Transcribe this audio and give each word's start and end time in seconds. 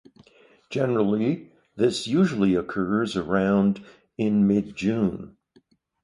Generally, 0.71 1.51
this 1.75 2.07
usually 2.07 2.55
occurs 2.55 3.15
around 3.15 3.85
in 4.17 4.47
mid-June. 4.47 5.37